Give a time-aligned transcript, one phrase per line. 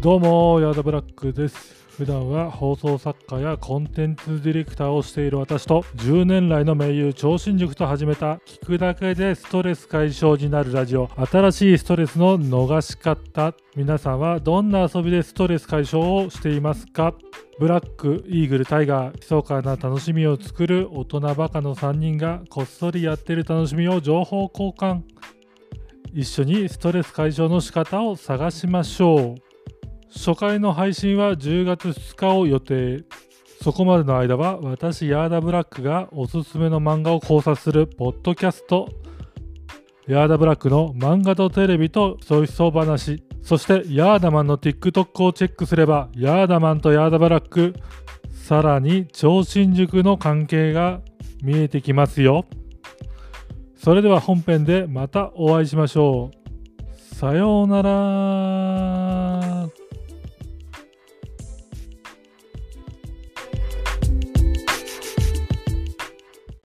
[0.00, 1.74] どうも、ヤーダブラックです。
[1.96, 11.10] 普段は放送作家やコンテンツディレクターをしている私と10年来の盟友超新塾と始めた聞くだけでストレス解消になるラジオ。
[11.16, 13.54] 新しいストレスの逃し方。
[13.74, 17.14] 皆さんはどんな遊びでストレス解消をしていますか？
[17.58, 25.00] ブラック、イーグル、タイガー、密かな楽しみを作る大人バカの3人がこっそりやってる楽しみを情報交換。
[26.14, 29.47] 一緒にストレス解消の仕方を探しましょう。
[30.10, 33.04] 初回の配信は10月2日を予定
[33.62, 38.88] そこまでの間は私ヤーダブラックがおすすめの漫画を考察するポッドキャスト。
[40.06, 47.74] ヤーダブラックの漫画とテレビとそひそ話そしてヤーダマンの TikTok をチェックすればヤーダマンとヤーダブラック
[48.32, 51.02] さらに超新塾の関係が
[51.42, 52.46] 見えてきますよ。
[53.76, 57.14] それでは本編でまたお会いしましょう。
[57.14, 58.67] さようなら。